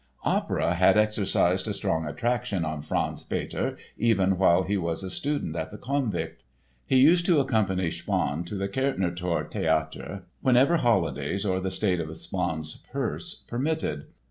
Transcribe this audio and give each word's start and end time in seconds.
Opera 0.25 0.73
had 0.73 0.97
exercised 0.97 1.67
a 1.67 1.75
strong 1.75 2.07
attraction 2.07 2.65
on 2.65 2.81
Franz 2.81 3.21
Peter 3.21 3.77
even 3.99 4.39
while 4.39 4.63
he 4.63 4.75
was 4.75 5.03
a 5.03 5.11
student 5.11 5.55
at 5.55 5.69
the 5.69 5.77
Konvikt. 5.77 6.41
He 6.87 6.97
used 6.97 7.23
to 7.27 7.39
accompany 7.39 7.91
Spaun 7.91 8.43
to 8.45 8.55
the 8.55 8.67
Kärntnertor 8.67 9.51
Theatre 9.51 10.23
whenever 10.41 10.77
holidays 10.77 11.45
or 11.45 11.59
the 11.59 11.69
state 11.69 11.99
of 11.99 12.09
Spaun's 12.17 12.77
purse 12.91 13.43
permitted. 13.47 14.05